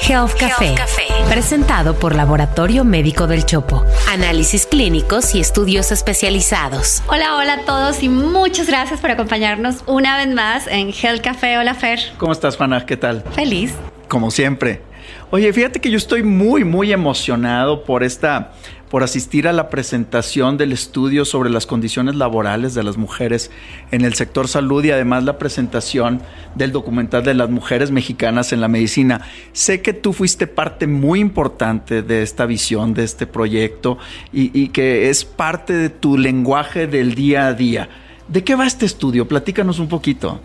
[0.00, 0.74] Health Café,
[1.28, 3.84] presentado por Laboratorio Médico del Chopo.
[4.08, 7.02] Análisis clínicos y estudios especializados.
[7.08, 11.58] Hola, hola a todos y muchas gracias por acompañarnos una vez más en Health Café.
[11.58, 11.98] Hola, Fer.
[12.18, 12.84] ¿Cómo estás, Juana?
[12.86, 13.24] ¿Qué tal?
[13.32, 13.74] Feliz.
[14.08, 14.82] Como siempre.
[15.30, 18.52] Oye, fíjate que yo estoy muy, muy emocionado por esta
[18.90, 23.50] por asistir a la presentación del estudio sobre las condiciones laborales de las mujeres
[23.90, 26.20] en el sector salud y además la presentación
[26.54, 29.22] del documental de las mujeres mexicanas en la medicina.
[29.52, 33.98] Sé que tú fuiste parte muy importante de esta visión, de este proyecto
[34.32, 37.88] y, que es parte de tu lenguaje del día a día.
[38.28, 39.26] ¿De qué va este estudio?
[39.28, 40.40] Platícanos un poquito.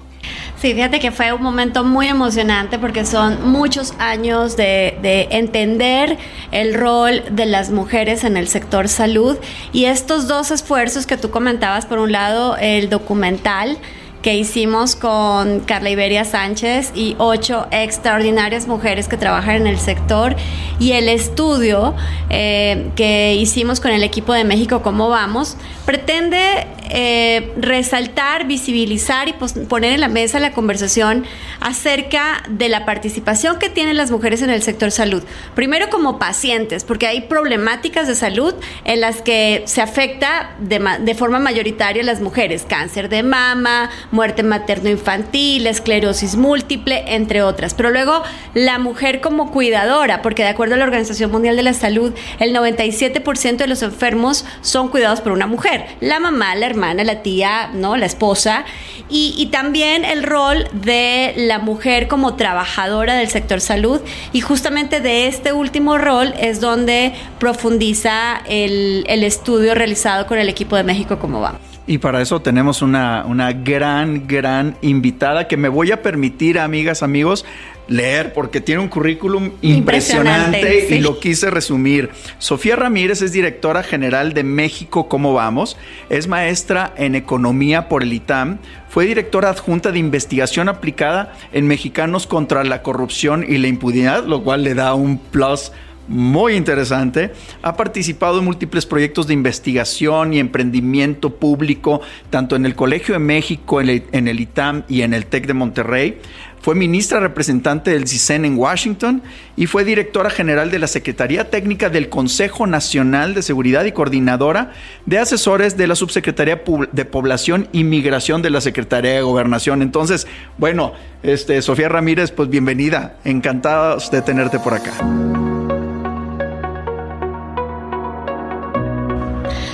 [0.61, 6.17] Sí, fíjate que fue un momento muy emocionante porque son muchos años de, de, entender
[6.51, 9.37] el rol de las mujeres en el sector salud
[9.73, 13.77] y estos dos esfuerzos que tú comentabas, por un lado el documental,
[14.21, 20.35] que hicimos con Carla Iberia Sánchez y ocho extraordinarias mujeres que trabajan en el sector
[20.79, 21.95] y el estudio
[22.29, 29.33] eh, que hicimos con el equipo de México Cómo Vamos pretende eh, resaltar, visibilizar y
[29.33, 31.25] poner en la mesa la conversación
[31.61, 35.23] acerca de la participación que tienen las mujeres en el sector salud.
[35.55, 38.53] Primero como pacientes, porque hay problemáticas de salud
[38.83, 43.89] en las que se afecta de, de forma mayoritaria a las mujeres, cáncer de mama,
[44.11, 47.73] muerte materno-infantil, esclerosis múltiple, entre otras.
[47.73, 48.21] Pero luego
[48.53, 52.53] la mujer como cuidadora, porque de acuerdo a la Organización Mundial de la Salud, el
[52.53, 57.69] 97% de los enfermos son cuidados por una mujer, la mamá, la hermana, la tía,
[57.73, 57.97] ¿no?
[57.97, 58.65] la esposa,
[59.09, 63.99] y, también el rol de la mujer como trabajadora del sector salud,
[64.31, 70.47] y justamente de este último rol es donde profundiza el, el estudio realizado con el
[70.47, 71.59] equipo de México como va.
[71.87, 77.01] Y para eso tenemos una, una, gran, gran invitada que me voy a permitir, amigas,
[77.03, 77.43] amigos,
[77.87, 80.95] leer porque tiene un currículum impresionante, impresionante sí.
[80.95, 82.09] y lo quise resumir.
[82.37, 85.77] Sofía Ramírez es directora general de México ¿Cómo vamos?
[86.09, 88.59] Es maestra en economía por el ITAM.
[88.89, 94.43] Fue directora adjunta de investigación aplicada en Mexicanos contra la corrupción y la impunidad, lo
[94.43, 95.71] cual le da un plus
[96.11, 97.31] muy interesante.
[97.61, 103.19] Ha participado en múltiples proyectos de investigación y emprendimiento público, tanto en el Colegio de
[103.19, 106.17] México, en el, en el ITAM y en el TEC de Monterrey.
[106.61, 109.23] Fue ministra representante del CISEN en Washington
[109.55, 114.71] y fue directora general de la Secretaría Técnica del Consejo Nacional de Seguridad y coordinadora
[115.07, 116.61] de asesores de la Subsecretaría
[116.91, 119.81] de Población y Migración de la Secretaría de Gobernación.
[119.81, 120.93] Entonces, bueno,
[121.23, 123.17] este, Sofía Ramírez, pues bienvenida.
[123.23, 124.93] Encantados de tenerte por acá.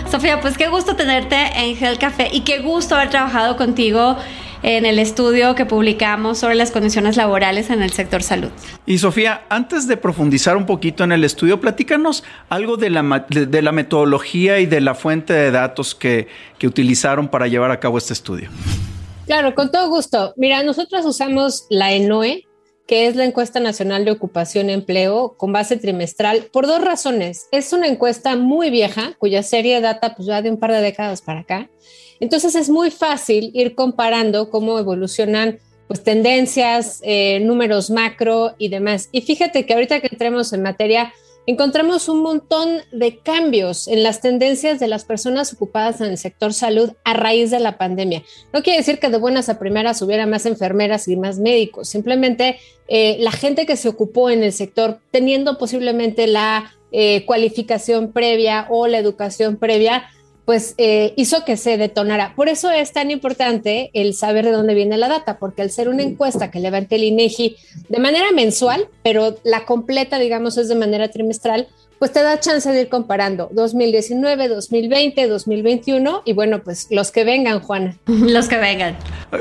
[0.10, 4.16] Sofía, pues qué gusto tenerte en Hell Café y qué gusto haber trabajado contigo
[4.64, 8.50] en el estudio que publicamos sobre las condiciones laborales en el sector salud.
[8.86, 13.62] Y Sofía, antes de profundizar un poquito en el estudio, platícanos algo de la, de
[13.62, 17.98] la metodología y de la fuente de datos que, que utilizaron para llevar a cabo
[17.98, 18.50] este estudio.
[19.26, 20.34] Claro, con todo gusto.
[20.38, 22.47] Mira, nosotros usamos la ENOE,
[22.88, 27.48] que es la encuesta nacional de ocupación y empleo con base trimestral, por dos razones.
[27.52, 31.22] Es una encuesta muy vieja, cuya serie data pues ya de un par de décadas
[31.22, 31.70] para acá.
[32.20, 39.10] Entonces es muy fácil ir comparando cómo evolucionan pues tendencias, eh, números macro y demás.
[39.12, 41.14] Y fíjate que ahorita que entremos en materia,
[41.48, 46.54] encontramos un montón de cambios en las tendencias de las personas ocupadas en el sector
[46.54, 48.22] salud a raíz de la pandemia.
[48.54, 52.60] No quiere decir que de buenas a primeras hubiera más enfermeras y más médicos, simplemente
[52.90, 58.68] eh, la gente que se ocupó en el sector teniendo posiblemente la eh, cualificación previa
[58.70, 60.10] o la educación previa,
[60.48, 62.34] pues eh, hizo que se detonara.
[62.34, 65.90] Por eso es tan importante el saber de dónde viene la data, porque al ser
[65.90, 67.58] una encuesta que levante el INEGI
[67.90, 71.68] de manera mensual, pero la completa, digamos, es de manera trimestral,
[72.00, 77.24] pues te da chance de ir comparando 2019, 2020, 2021 y bueno, pues los que
[77.24, 77.96] vengan, Juana.
[78.08, 78.96] Los que vengan.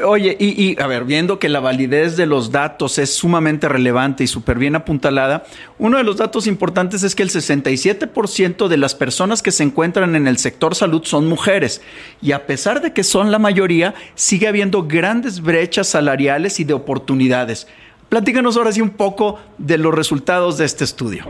[0.05, 4.25] Oye, y, y, a ver, viendo que la validez de los datos es sumamente relevante
[4.25, 5.45] y súper bien apuntalada,
[5.79, 10.17] uno de los datos importantes es que el 67% de las personas que se encuentran
[10.17, 11.83] en el sector salud son mujeres
[12.23, 16.75] y a pesar de que son la mayoría, sigue habiendo grandes brechas salariales y de
[16.75, 17.67] oportunidades.
[18.09, 21.27] Platícanos ahora sí un poco de los resultados de este estudio.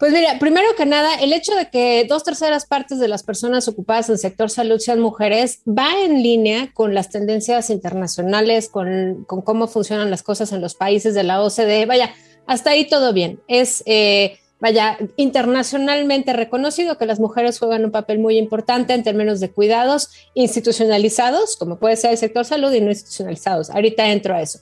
[0.00, 3.68] Pues mira, primero que nada, el hecho de que dos terceras partes de las personas
[3.68, 9.26] ocupadas en el sector salud sean mujeres va en línea con las tendencias internacionales, con,
[9.26, 11.84] cómo funcionan las cosas en los países de la OCDE.
[11.84, 12.14] Vaya,
[12.46, 13.40] hasta ahí todo bien.
[13.46, 19.38] Es, eh, vaya, internacionalmente reconocido que las mujeres juegan un papel muy importante en términos
[19.38, 23.68] de cuidados institucionalizados, como puede ser el sector salud, y no institucionalizados.
[23.68, 24.60] Ahorita entro a eso.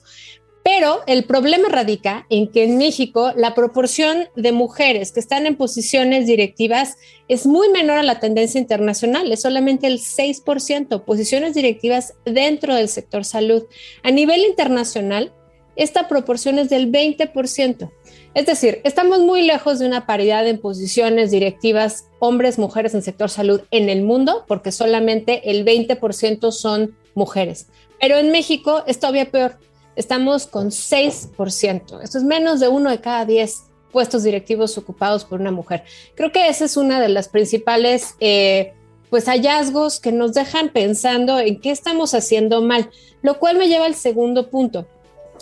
[0.71, 5.55] Pero el problema radica en que en México la proporción de mujeres que están en
[5.55, 6.95] posiciones directivas
[7.27, 12.87] es muy menor a la tendencia internacional, es solamente el 6%, posiciones directivas dentro del
[12.87, 13.63] sector salud.
[14.03, 15.33] A nivel internacional,
[15.75, 17.91] esta proporción es del 20%.
[18.35, 23.31] Es decir, estamos muy lejos de una paridad en posiciones directivas hombres, mujeres en sector
[23.31, 27.65] salud en el mundo, porque solamente el 20% son mujeres.
[27.99, 29.57] Pero en México es todavía peor.
[29.99, 32.01] Estamos con 6%.
[32.01, 35.83] Esto es menos de uno de cada 10 puestos directivos ocupados por una mujer.
[36.15, 38.71] Creo que esa es una de las principales eh,
[39.09, 42.89] pues hallazgos que nos dejan pensando en qué estamos haciendo mal,
[43.21, 44.87] lo cual me lleva al segundo punto.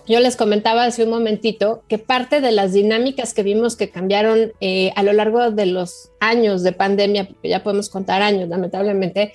[0.07, 4.53] Yo les comentaba hace un momentito que parte de las dinámicas que vimos que cambiaron
[4.59, 9.33] eh, a lo largo de los años de pandemia, porque ya podemos contar años, lamentablemente,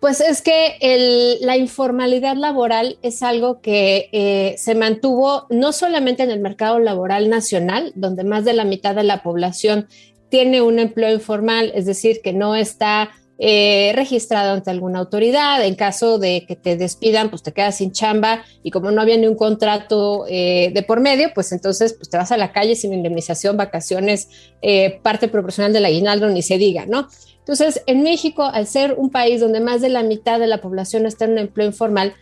[0.00, 6.30] pues es que la informalidad laboral es algo que eh, se mantuvo no solamente en
[6.30, 9.88] el mercado laboral nacional, donde más de la mitad de la población
[10.28, 13.10] tiene un empleo informal, es decir, que no está
[13.40, 15.64] eh, registrado ante alguna autoridad.
[15.64, 19.16] En caso de que te despidan, pues te quedas sin chamba y como no había
[19.16, 22.74] ni un contrato eh, de por medio, pues entonces pues te vas a la calle
[22.74, 24.28] sin indemnización, vacaciones,
[24.60, 27.08] eh, parte proporcional del aguinaldo, ni se diga, ¿no?
[27.48, 31.06] Entonces, en México, al ser un país donde más de la mitad de la población
[31.06, 32.12] está en un empleo informal,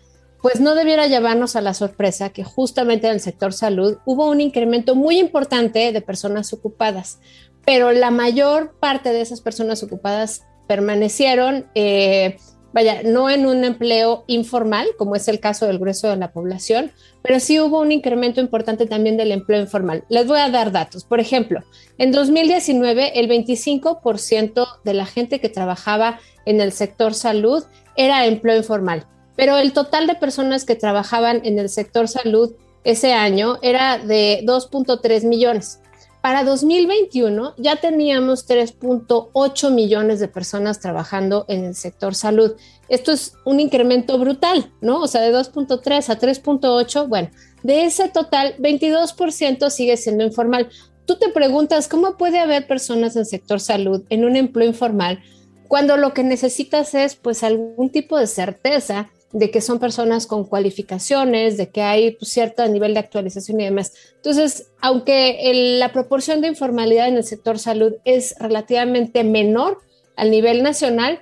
[0.40, 4.40] pues no debiera llevarnos a la sorpresa que justamente en el sector salud hubo un
[4.40, 7.18] incremento muy importante de personas ocupadas,
[7.64, 12.36] pero la mayor parte de esas personas ocupadas permanecieron, eh,
[12.72, 16.92] vaya, no en un empleo informal, como es el caso del grueso de la población,
[17.22, 20.04] pero sí hubo un incremento importante también del empleo informal.
[20.08, 21.04] Les voy a dar datos.
[21.04, 21.62] Por ejemplo,
[21.98, 27.64] en 2019, el 25% de la gente que trabajaba en el sector salud
[27.96, 32.54] era empleo informal, pero el total de personas que trabajaban en el sector salud
[32.84, 35.80] ese año era de 2.3 millones.
[36.26, 42.56] Para 2021 ya teníamos 3.8 millones de personas trabajando en el sector salud.
[42.88, 45.02] Esto es un incremento brutal, ¿no?
[45.02, 47.30] O sea, de 2.3 a 3.8, bueno,
[47.62, 50.68] de ese total, 22% sigue siendo informal.
[51.06, 55.22] Tú te preguntas, ¿cómo puede haber personas en sector salud en un empleo informal
[55.68, 60.44] cuando lo que necesitas es pues algún tipo de certeza de que son personas con
[60.44, 63.92] cualificaciones, de que hay pues, cierto nivel de actualización y demás.
[64.16, 69.78] Entonces, aunque la proporción de informalidad en el sector salud es relativamente menor
[70.16, 71.20] al nivel nacional,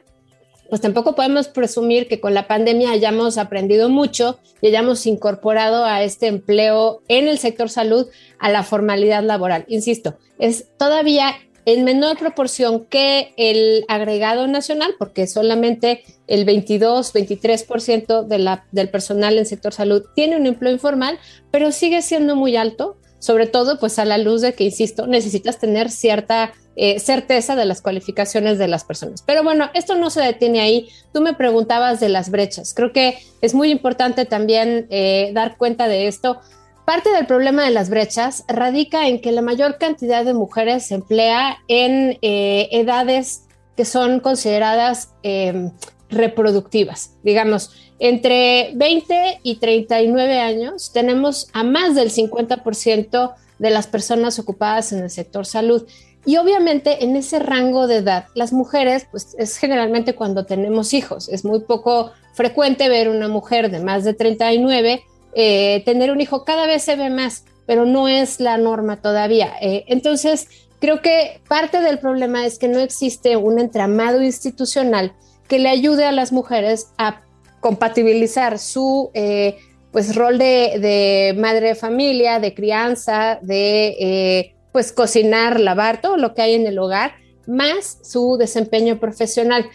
[0.68, 6.02] pues tampoco podemos presumir que con la pandemia hayamos aprendido mucho y hayamos incorporado a
[6.02, 8.06] este empleo en el sector salud
[8.38, 9.64] a la formalidad laboral.
[9.68, 11.34] Insisto, es todavía
[11.66, 19.38] en menor proporción que el agregado nacional, porque solamente el 22-23% de la, del personal
[19.38, 21.18] en sector salud tiene un empleo informal,
[21.50, 25.58] pero sigue siendo muy alto, sobre todo pues a la luz de que, insisto, necesitas
[25.58, 29.22] tener cierta eh, certeza de las cualificaciones de las personas.
[29.22, 30.88] Pero bueno, esto no se detiene ahí.
[31.12, 32.74] Tú me preguntabas de las brechas.
[32.74, 36.40] Creo que es muy importante también eh, dar cuenta de esto.
[36.84, 40.96] Parte del problema de las brechas radica en que la mayor cantidad de mujeres se
[40.96, 43.44] emplea en eh, edades
[43.74, 45.72] que son consideradas em,
[46.10, 47.16] reproductivas.
[47.22, 54.92] Digamos, entre 20 y 39 años tenemos a más del 50% de las personas ocupadas
[54.92, 55.86] en el sector salud.
[56.26, 61.30] Y obviamente en ese rango de edad, las mujeres, pues es generalmente cuando tenemos hijos.
[61.30, 65.02] Es muy poco frecuente ver una mujer de más de 39
[65.34, 69.52] eh, tener un hijo cada vez se ve más, pero no es la norma todavía.
[69.60, 70.48] Eh, entonces,
[70.80, 75.12] creo que parte del problema es que no existe un entramado institucional
[75.48, 77.22] que le ayude a las mujeres a
[77.60, 79.56] compatibilizar su eh,
[79.92, 86.42] pues rol de, madre de familia, de crianza, de pues cocinar, lavar, todo lo que
[86.42, 87.12] hay en el hogar,
[87.46, 89.66] más su desempeño profesional.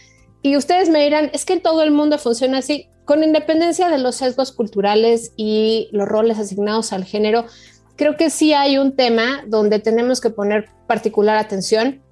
[0.41, 3.97] Y ustedes me dirán, es que en todo el mundo funciona así con independencia de
[3.97, 7.47] los sesgos culturales y los roles asignados al género,
[7.95, 12.03] creo que sí hay un tema donde tenemos que poner particular atención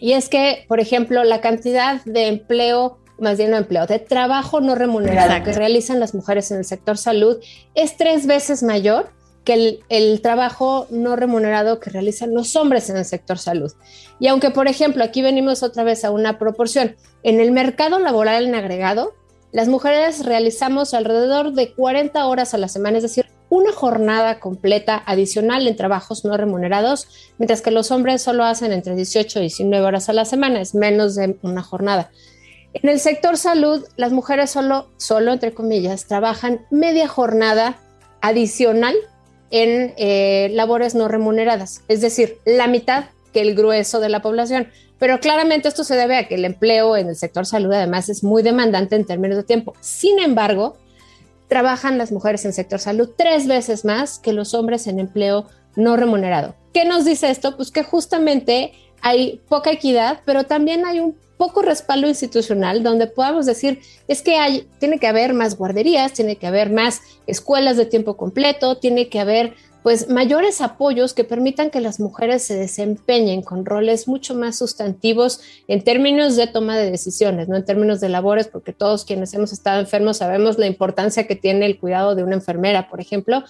[0.00, 4.60] y es que, por ejemplo, la cantidad de empleo, más bien no empleo, de trabajo
[4.60, 7.38] no remunerado que realizan las mujeres en el sector salud
[7.76, 9.12] es tres veces mayor
[9.44, 13.70] que el, el, trabajo no remunerado que realizan los hombres en el sector salud.
[14.18, 18.46] Y aunque, por ejemplo, aquí venimos otra vez a una proporción, en el mercado laboral
[18.46, 19.14] en agregado,
[19.52, 25.02] las mujeres realizamos alrededor de 40 horas a la semana, es decir, una jornada completa
[25.06, 29.84] adicional en trabajos no remunerados, mientras que los hombres solo hacen entre 18 y 19
[29.84, 32.10] horas a la semana, es menos de una jornada.
[32.72, 37.76] En el sector salud, las mujeres solo, solo entre comillas, trabajan media jornada
[38.20, 38.94] adicional
[39.50, 44.68] en eh, labores no remuneradas, es decir, la mitad que el grueso de la población.
[44.98, 48.22] Pero claramente esto se debe a que el empleo en el sector salud además es
[48.22, 49.74] muy demandante en términos de tiempo.
[49.80, 50.76] Sin embargo,
[51.48, 55.46] trabajan las mujeres en el sector salud tres veces más que los hombres en empleo
[55.74, 56.54] no remunerado.
[56.72, 57.56] ¿Qué nos dice esto?
[57.56, 58.72] Pues que justamente
[59.02, 64.36] hay poca equidad, pero también hay un poco respaldo institucional donde podamos decir es que
[64.36, 69.08] hay, tiene que haber más guarderías, tiene que haber más escuelas de tiempo completo, tiene
[69.08, 74.34] que haber pues mayores apoyos que permitan que las mujeres se desempeñen con roles mucho
[74.34, 79.04] más sustantivos en términos de toma de decisiones, no en términos de labores, porque todos
[79.04, 83.00] quienes hemos estado enfermos sabemos la importancia que tiene el cuidado de una enfermera, por
[83.00, 83.42] ejemplo,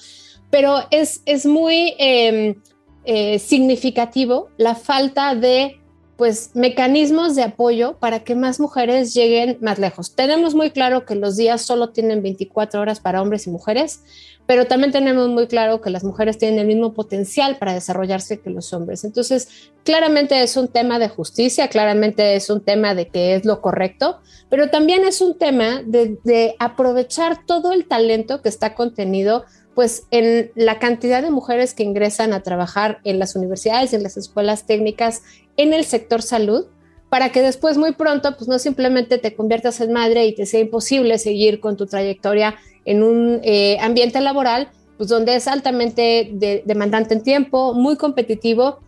[0.50, 2.56] pero es, es muy em,
[3.04, 5.79] eh, significativo la falta de
[6.20, 10.14] pues mecanismos de apoyo para que más mujeres lleguen más lejos.
[10.14, 14.02] Tenemos muy claro que los días solo tienen 24 horas para hombres y mujeres,
[14.44, 18.50] pero también tenemos muy claro que las mujeres tienen el mismo potencial para desarrollarse que
[18.50, 19.04] los hombres.
[19.04, 23.62] Entonces, claramente es un tema de justicia, claramente es un tema de que es lo
[23.62, 29.46] correcto, pero también es un tema de, de aprovechar todo el talento que está contenido
[29.80, 34.18] pues en la cantidad de mujeres que ingresan a trabajar en las universidades en las
[34.18, 35.22] escuelas técnicas
[35.56, 36.66] en el sector salud,
[37.08, 40.60] para que después muy pronto pues no simplemente te conviertas en madre y te sea
[40.60, 44.68] imposible seguir con tu trayectoria en un eh, ambiente laboral,
[44.98, 46.30] pues donde es altamente
[46.66, 48.80] demandante en tiempo, muy competitivo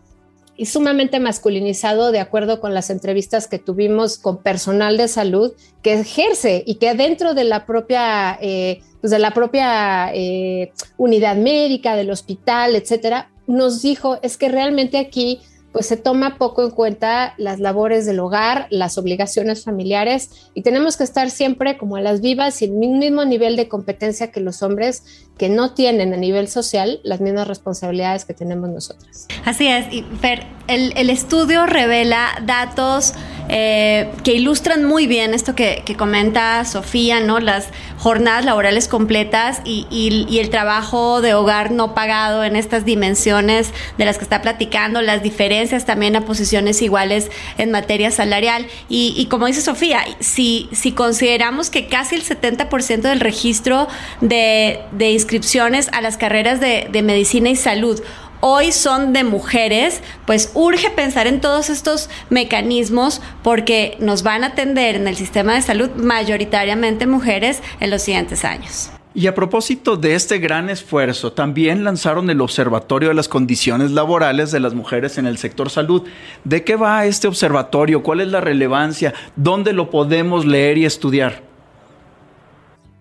[0.55, 5.93] y sumamente masculinizado de acuerdo con las entrevistas que tuvimos con personal de salud que
[5.93, 11.95] ejerce y que dentro de la propia, eh, pues de la propia eh, unidad médica,
[11.95, 15.41] del hospital, etcétera, nos dijo es que realmente aquí
[15.73, 20.95] pues se toma poco en cuenta las labores del hogar, las obligaciones familiares y tenemos
[20.95, 24.61] que estar siempre como a las vivas y el mismo nivel de competencia que los
[24.61, 29.27] hombres que no tienen a nivel social las mismas responsabilidades que tenemos nosotras.
[29.43, 33.13] Así es, y Fer, el, estudio revela datos
[33.49, 37.39] eh, que ilustran muy bien esto que, comenta Sofía, ¿no?
[37.39, 43.71] Las jornadas laborales completas y, y, el trabajo de hogar no pagado en estas dimensiones
[43.97, 48.65] de las que está platicando, las diferencias también a posiciones iguales en materia salarial.
[48.89, 53.87] Y, como dice Sofía, si, si consideramos que casi el 70% del registro
[54.21, 58.01] de, inscripciones a las carreras de medicina y salud
[58.45, 64.47] hoy son de mujeres, pues urge pensar en todos estos mecanismos porque nos van a
[64.47, 68.91] atender en el sistema de salud mayoritariamente mujeres en los siguientes años.
[69.15, 74.51] Y a propósito de este gran esfuerzo, también lanzaron el Observatorio de las Condiciones Laborales
[74.51, 76.03] de las Mujeres en el sector salud.
[76.43, 78.03] ¿De qué va este observatorio?
[78.03, 79.13] ¿Cuál es la relevancia?
[79.37, 81.52] ¿Dónde lo podemos leer y estudiar?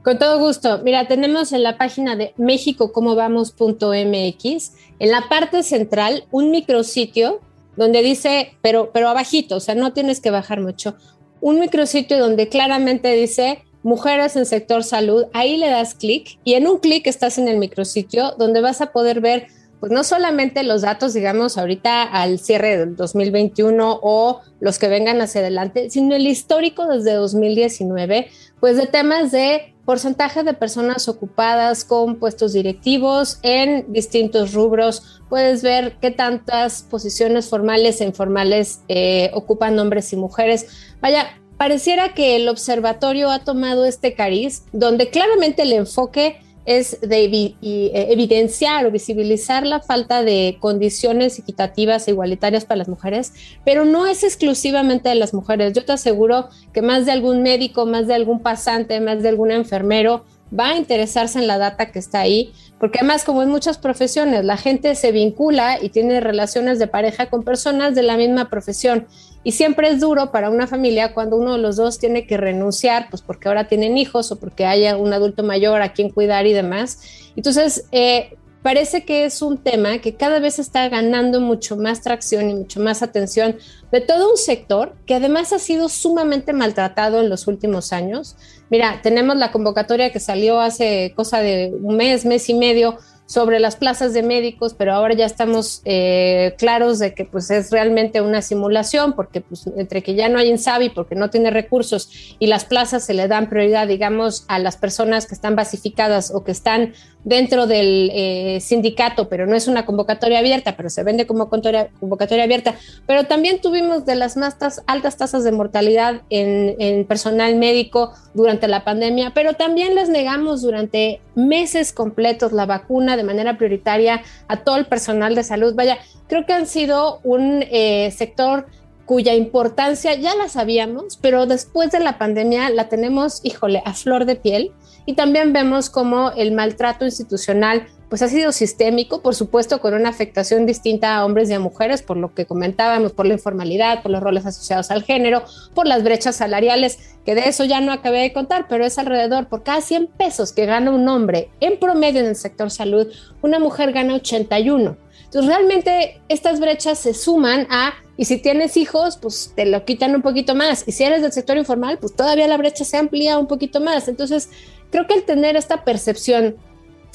[0.02, 0.80] Con todo gusto.
[0.82, 7.40] Mira, tenemos en la página de mexicocomobamos.mx, en la parte central, un micrositio
[7.76, 10.96] donde dice, pero, pero abajito, o sea, no tienes que bajar mucho,
[11.40, 15.26] un micrositio donde claramente dice mujeres en sector salud.
[15.32, 18.92] Ahí le das clic y en un clic estás en el micrositio donde vas a
[18.92, 19.46] poder ver
[19.82, 25.20] pues no solamente los datos, digamos, ahorita al cierre del 2021 o los que vengan
[25.20, 28.28] hacia adelante, sino el histórico desde 2019,
[28.62, 35.20] pues de temas de porcentaje de personas ocupadas con puestos directivos en distintos rubros.
[35.28, 40.94] Puedes ver qué tantas posiciones formales e informales eh, ocupan hombres y mujeres.
[41.00, 47.24] Vaya, pareciera que el observatorio ha tomado este cariz, donde claramente el enfoque es de
[47.24, 53.32] eh, evidenciar o visibilizar la falta de condiciones equitativas e igualitarias para las mujeres,
[53.64, 55.72] pero no es exclusivamente de las mujeres.
[55.72, 59.50] Yo te aseguro que más de algún médico, más de algún pasante, más de algún
[59.50, 60.24] enfermero
[60.58, 64.44] va a interesarse en la data que está ahí, porque además como en muchas profesiones,
[64.44, 69.06] la gente se vincula y tiene relaciones de pareja con personas de la misma profesión
[69.44, 73.08] y siempre es duro para una familia cuando uno de los dos tiene que renunciar,
[73.10, 76.52] pues porque ahora tienen hijos o porque haya un adulto mayor a quien cuidar y
[76.52, 77.00] demás.
[77.34, 82.50] Entonces, eh, parece que es un tema que cada vez está ganando mucho más tracción
[82.50, 83.56] y mucho más atención
[83.90, 88.36] de todo un sector que además ha sido sumamente maltratado en los últimos años.
[88.70, 92.96] Mira, tenemos la convocatoria que salió hace cosa de un mes, mes y medio
[93.32, 97.70] sobre las plazas de médicos, pero ahora ya estamos eh, claros de que pues es
[97.70, 102.36] realmente una simulación, porque pues entre que ya no hay INSABI, porque no tiene recursos
[102.38, 106.44] y las plazas se le dan prioridad, digamos, a las personas que están basificadas o
[106.44, 106.92] que están
[107.24, 112.44] dentro del eh, sindicato, pero no es una convocatoria abierta, pero se vende como convocatoria,
[112.44, 112.74] abierta.
[113.06, 118.68] Pero también tuvimos de las más altas tasas de mortalidad en, en, personal médico durante
[118.68, 124.64] la pandemia, pero también les negamos durante meses completos la vacuna de manera prioritaria a
[124.64, 125.74] todo el personal de salud.
[125.74, 125.98] Vaya,
[126.28, 128.66] creo que han sido un eh, sector
[129.06, 134.24] cuya importancia ya la sabíamos, pero después de la pandemia la tenemos, híjole, a flor
[134.24, 134.72] de piel
[135.06, 140.10] y también vemos como el maltrato institucional pues ha sido sistémico, por supuesto con una
[140.10, 144.12] afectación distinta a hombres y a mujeres, por lo que comentábamos, por la informalidad, por
[144.12, 145.44] los roles asociados al género,
[145.74, 149.48] por las brechas salariales, que de eso ya no acabé de contar, pero es alrededor,
[149.48, 153.06] por cada 100 pesos que gana un hombre en promedio en el sector salud,
[153.40, 154.94] una mujer gana 81.
[155.24, 160.14] Entonces realmente estas brechas se suman a, y si tienes hijos, pues te lo quitan
[160.14, 163.38] un poquito más, y si eres del sector informal, pues todavía la brecha se amplía
[163.38, 164.06] un poquito más.
[164.08, 164.50] Entonces
[164.92, 166.54] creo que el tener esta percepción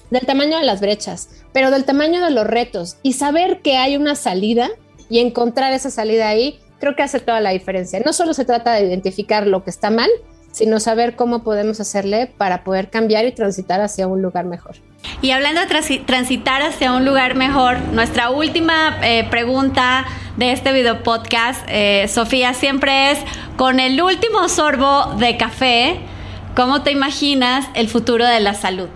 [0.10, 3.96] del tamaño de las brechas, pero del tamaño de los retos y saber que hay
[3.96, 4.70] una salida
[5.10, 8.02] y encontrar esa salida ahí, creo que hace toda la diferencia.
[8.06, 10.10] No solo se trata de identificar lo que está mal,
[10.52, 14.76] sino saber cómo podemos hacerle para poder cambiar y transitar hacia un lugar mejor.
[15.22, 20.06] Y hablando de transitar hacia un lugar mejor, nuestra última eh, pregunta
[20.36, 23.20] de este video podcast, eh, Sofía, siempre es,
[23.56, 26.00] con el último sorbo de café,
[26.58, 28.90] ¿cómo te imaginas el futuro de la salud?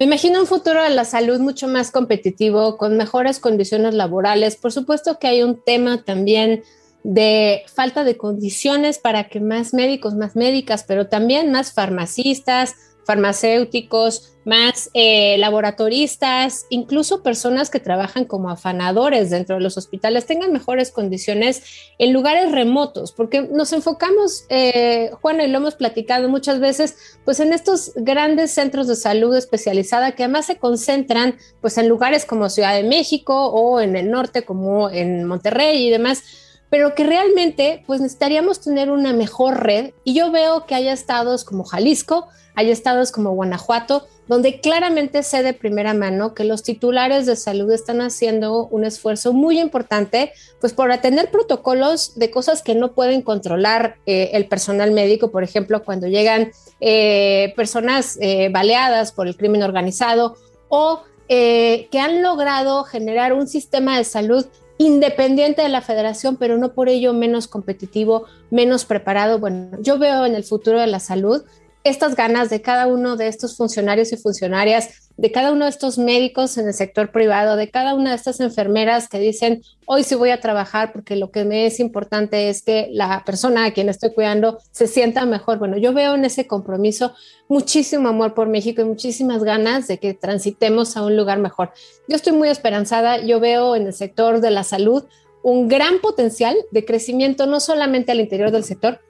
[0.00, 4.56] Me imagino un futuro de la salud mucho más competitivo, con mejores condiciones laborales.
[4.56, 6.64] Por supuesto que hay un tema también
[7.04, 12.74] de falta de condiciones para que más médicos, más médicas, pero también más farmacistas,
[13.10, 20.52] farmacéuticos, más eh, laboratoristas, incluso personas que trabajan como afanadores dentro de los hospitales tengan
[20.52, 21.64] mejores condiciones
[21.98, 27.40] en lugares remotos, porque nos enfocamos, eh, Juan, y lo hemos platicado muchas veces, pues
[27.40, 32.48] en estos grandes centros de salud especializada que además se concentran pues en lugares como
[32.48, 36.22] Ciudad de México o en el norte como en Monterrey y demás
[36.70, 39.90] pero que realmente pues necesitaríamos tener una mejor red.
[40.04, 45.42] Y yo veo que hay estados como Jalisco, hay estados como Guanajuato, donde claramente sé
[45.42, 50.72] de primera mano que los titulares de salud están haciendo un esfuerzo muy importante, pues
[50.72, 55.82] por atender protocolos de cosas que no pueden controlar eh, el personal médico, por ejemplo,
[55.82, 60.36] cuando llegan eh, personas eh, baleadas por el crimen organizado
[60.68, 64.46] o que han logrado generar un sistema de salud
[64.80, 69.38] independiente de la federación, pero no por ello menos competitivo, menos preparado.
[69.38, 71.42] Bueno, yo veo en el futuro de la salud
[71.82, 75.98] estas ganas de cada uno de estos funcionarios y funcionarias, de cada uno de estos
[75.98, 80.14] médicos en el sector privado, de cada una de estas enfermeras que dicen, hoy sí
[80.14, 83.88] voy a trabajar porque lo que me es importante es que la persona a quien
[83.88, 85.58] estoy cuidando se sienta mejor.
[85.58, 87.14] Bueno, yo veo en ese compromiso
[87.48, 91.72] muchísimo amor por México y muchísimas ganas de que transitemos a un lugar mejor.
[92.08, 95.04] Yo estoy muy esperanzada, yo veo en el sector de la salud
[95.42, 99.00] un gran potencial de crecimiento, no solamente al interior del sector,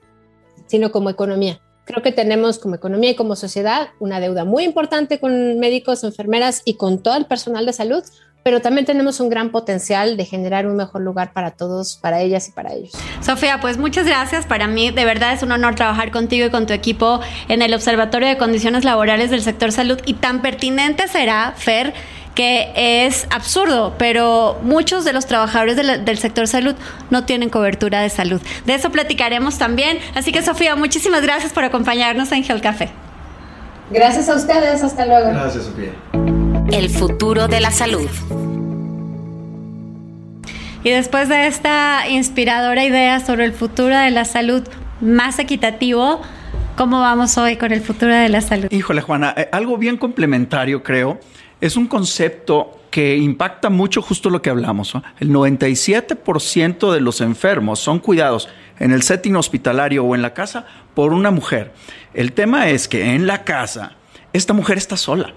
[0.67, 5.19] sino como economía creo que tenemos como economía y como sociedad una deuda muy importante
[5.19, 8.03] con médicos, enfermeras y con todo el personal de salud,
[8.43, 12.47] pero también tenemos un gran potencial de generar un mejor lugar para todos, para ellas
[12.47, 12.93] y para ellos.
[13.21, 14.45] Sofía, pues muchas gracias.
[14.45, 17.73] Para mí de verdad es un honor trabajar contigo y con tu equipo en el
[17.73, 21.93] Observatorio de Condiciones Laborales del Sector Salud y tan pertinente será, Fer,
[22.35, 26.75] que es absurdo, pero muchos de los trabajadores del sector salud
[27.09, 28.41] no tienen cobertura de salud.
[28.65, 29.99] De eso platicaremos también.
[30.15, 32.89] Así que, Sofía, muchísimas gracias por acompañarnos en Gel Café.
[33.89, 35.31] Gracias a ustedes, hasta luego.
[35.31, 35.91] Gracias, Sofía.
[36.71, 38.07] El futuro de la salud.
[40.83, 44.63] Y después de esta inspiradora idea sobre el futuro de la salud
[45.01, 46.21] más equitativo,
[46.77, 48.67] ¿cómo vamos hoy con el futuro de la salud?
[48.71, 51.19] Híjole, Juana, eh, algo bien complementario, creo
[51.61, 54.93] es un concepto que impacta mucho justo lo que hablamos.
[55.19, 60.65] El 97% de los enfermos son cuidados en el setting hospitalario o en la casa
[60.93, 61.71] por una mujer.
[62.13, 63.93] El tema es que en la casa
[64.33, 65.33] esta mujer está sola.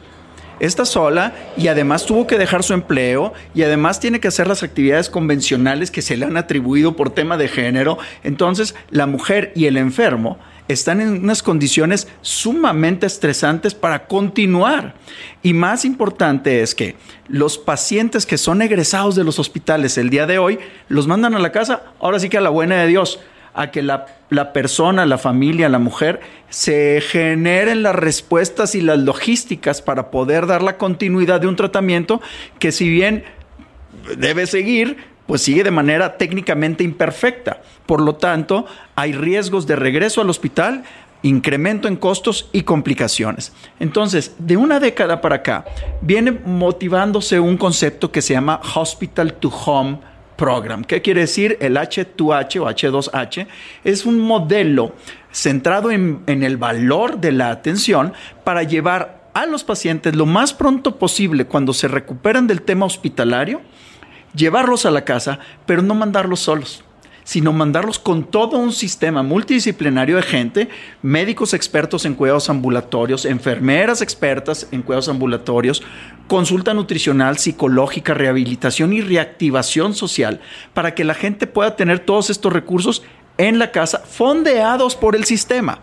[0.61, 4.63] Está sola y además tuvo que dejar su empleo y además tiene que hacer las
[4.63, 7.99] actividades convencionales que se le han atribuido por tema de género.
[8.23, 14.95] Entonces la mujer y el enfermo están en unas condiciones sumamente estresantes para continuar.
[15.43, 16.97] Y más importante es que
[17.29, 21.39] los pacientes que son egresados de los hospitales el día de hoy, los mandan a
[21.39, 23.21] la casa, ahora sí que a la buena de Dios,
[23.53, 28.99] a que la, la persona, la familia, la mujer, se generen las respuestas y las
[28.99, 32.21] logísticas para poder dar la continuidad de un tratamiento
[32.59, 33.25] que si bien
[34.17, 37.63] debe seguir, pues sigue de manera técnicamente imperfecta.
[37.87, 40.85] Por lo tanto, hay riesgos de regreso al hospital
[41.25, 43.53] incremento en costos y complicaciones.
[43.81, 45.65] Entonces, de una década para acá,
[46.03, 49.99] viene motivándose un concepto que se llama Hospital to Home
[50.37, 50.85] Program.
[50.85, 51.57] ¿Qué quiere decir?
[51.61, 53.47] El H2H o H2H
[53.85, 54.95] es un modelo
[55.33, 58.13] centrado en, en el valor de la atención
[58.45, 63.63] para llevar a los pacientes lo más pronto posible cuando se recuperan del tema hospitalario,
[64.35, 66.85] llevarlos a la casa, pero no mandarlos solos
[67.25, 70.69] sino mandarlos con todo un sistema multidisciplinario de gente,
[71.03, 75.83] médicos expertos en cuidados ambulatorios, enfermeras expertas en cuidados ambulatorios,
[76.29, 80.41] consulta nutricional, psicológica, rehabilitación y reactivación social,
[80.75, 83.03] para que la gente pueda tener todos estos recursos
[83.39, 85.81] en la casa, fondeados por el sistema.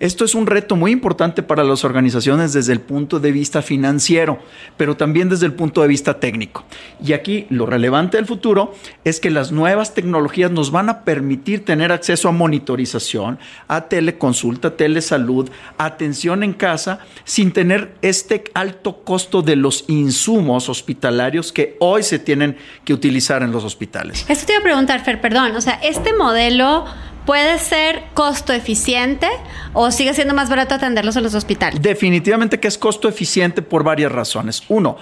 [0.00, 4.38] Esto es un reto muy importante para las organizaciones desde el punto de vista financiero,
[4.76, 6.64] pero también desde el punto de vista técnico.
[7.04, 11.64] Y aquí lo relevante del futuro es que las nuevas tecnologías nos van a permitir
[11.64, 19.42] tener acceso a monitorización, a teleconsulta, telesalud, atención en casa, sin tener este alto costo
[19.42, 24.24] de los insumos hospitalarios que hoy se tienen que utilizar en los hospitales.
[24.28, 26.84] Esto te iba a preguntar, Fer, perdón, o sea, este modelo
[27.28, 29.28] puede ser costo eficiente
[29.74, 31.82] o sigue siendo más barato atenderlos en los hospitales?
[31.82, 34.62] Definitivamente que es costo eficiente por varias razones.
[34.70, 34.96] Uno,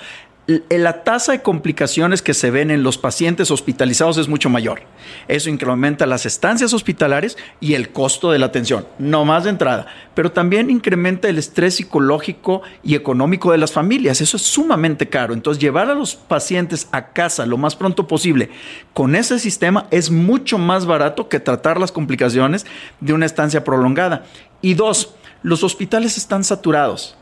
[0.47, 4.83] la tasa de complicaciones que se ven en los pacientes hospitalizados es mucho mayor.
[5.27, 9.87] Eso incrementa las estancias hospitalarias y el costo de la atención, no más de entrada,
[10.15, 14.21] pero también incrementa el estrés psicológico y económico de las familias.
[14.21, 15.35] Eso es sumamente caro.
[15.35, 18.51] Entonces, llevar a los pacientes a casa lo más pronto posible
[18.93, 22.67] con ese sistema es mucho más barato que tratar las complicaciones
[23.01, 24.25] de una estancia prolongada.
[24.63, 27.17] Y dos, los hospitales están saturados.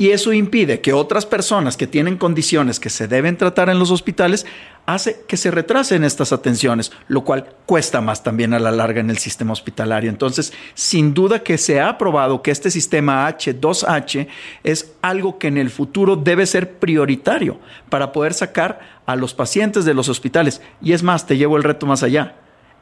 [0.00, 3.90] Y eso impide que otras personas que tienen condiciones que se deben tratar en los
[3.90, 4.46] hospitales
[4.86, 9.10] hace que se retrasen estas atenciones, lo cual cuesta más también a la larga en
[9.10, 10.08] el sistema hospitalario.
[10.08, 14.28] Entonces, sin duda que se ha probado que este sistema H2H
[14.62, 17.58] es algo que en el futuro debe ser prioritario
[17.90, 20.62] para poder sacar a los pacientes de los hospitales.
[20.80, 22.36] Y es más, te llevo el reto más allá,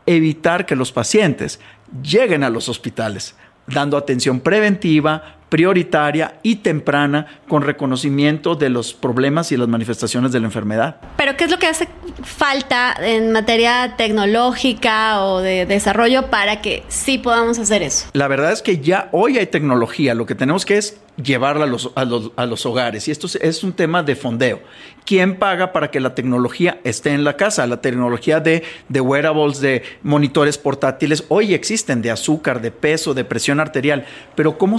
[0.04, 1.60] evitar que los pacientes
[2.02, 3.34] lleguen a los hospitales
[3.66, 10.40] dando atención preventiva, prioritaria y temprana con reconocimiento de los problemas y las manifestaciones de
[10.40, 10.96] la enfermedad.
[11.16, 11.88] Pero ¿qué es lo que hace
[12.22, 18.08] falta en materia tecnológica o de desarrollo para que sí podamos hacer eso?
[18.12, 21.66] La verdad es que ya hoy hay tecnología, lo que tenemos que es llevarla a
[21.66, 24.60] los, a los, a los hogares y esto es un tema de fondeo.
[25.04, 27.66] ¿Quién paga para que la tecnología esté en la casa?
[27.66, 33.24] La tecnología de, de wearables, de monitores portátiles, hoy existen de azúcar, de peso, de
[33.24, 34.04] presión arterial,
[34.34, 34.78] pero ¿cómo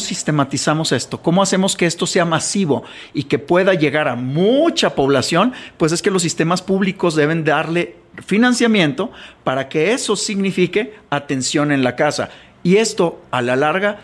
[0.58, 1.22] sistematizamos esto?
[1.22, 5.54] ¿Cómo hacemos que esto sea masivo y que pueda llegar a mucha población?
[5.78, 9.12] Pues es que los sistemas públicos deben darle financiamiento
[9.44, 12.30] para que eso signifique atención en la casa.
[12.64, 14.00] Y esto, a la larga,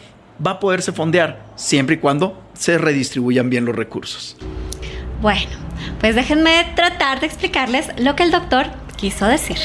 [0.46, 4.38] va a poderse fondear siempre y cuando se redistribuyan bien los recursos.
[5.22, 5.52] Bueno,
[6.00, 9.58] pues déjenme tratar de explicarles lo que el doctor quiso decir.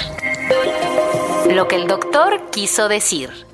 [1.50, 3.47] Lo que el doctor quiso decir.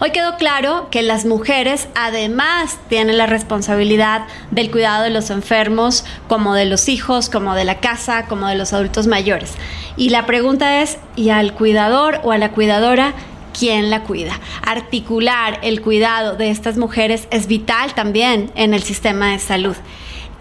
[0.00, 6.04] Hoy quedó claro que las mujeres además tienen la responsabilidad del cuidado de los enfermos,
[6.28, 9.54] como de los hijos, como de la casa, como de los adultos mayores.
[9.96, 13.14] Y la pregunta es, ¿y al cuidador o a la cuidadora
[13.56, 14.40] quién la cuida?
[14.66, 19.76] Articular el cuidado de estas mujeres es vital también en el sistema de salud.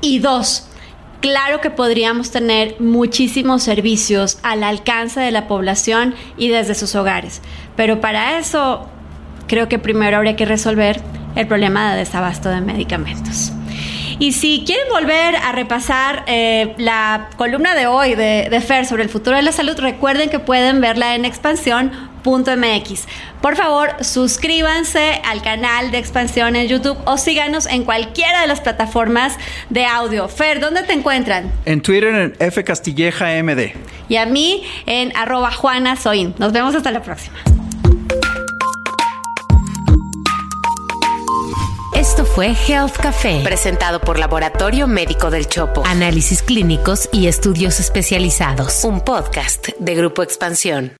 [0.01, 0.67] Y dos,
[1.19, 7.41] Claro que podríamos tener muchísimos servicios al alcance de la población y desde sus hogares,
[7.75, 8.87] pero para eso
[9.47, 11.01] creo que primero habría que resolver
[11.35, 13.51] el problema de desabasto de medicamentos.
[14.19, 19.03] Y si quieren volver a repasar eh, la columna de hoy de, de, Fer sobre
[19.03, 23.07] el futuro de la salud, recuerden que pueden verla en expansión.mx.
[23.41, 28.59] Por favor, suscríbanse al canal de expansión en YouTube o síganos en cualquiera de las
[28.59, 29.37] plataformas
[29.69, 30.27] de audio.
[30.27, 31.51] Fer, ¿dónde te encuentran?
[31.65, 33.73] En Twitter en F Castilleja MD.
[34.09, 36.33] Y a mí en arroba Juana Soin.
[36.39, 37.37] Nos vemos hasta la próxima.
[42.17, 45.83] Esto fue Health Café, presentado por Laboratorio Médico del Chopo.
[45.85, 48.83] Análisis clínicos y estudios especializados.
[48.85, 50.93] Un podcast de Grupo Expansión.